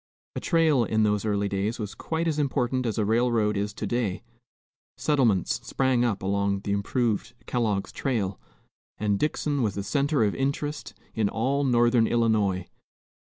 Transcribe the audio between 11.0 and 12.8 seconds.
in all northern Illinois.